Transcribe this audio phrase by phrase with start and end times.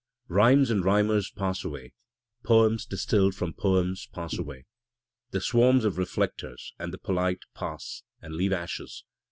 [0.29, 1.93] Rhymes and rhymers pass away,
[2.43, 4.65] poems distilled from poems pass away.
[5.29, 9.03] The swarms of reflectors and the polite pass, and leave ashes.